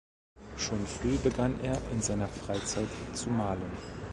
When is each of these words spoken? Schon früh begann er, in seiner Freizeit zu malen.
Schon 0.57 0.83
früh 0.87 1.15
begann 1.19 1.59
er, 1.63 1.79
in 1.91 2.01
seiner 2.01 2.27
Freizeit 2.27 2.87
zu 3.13 3.29
malen. 3.29 3.71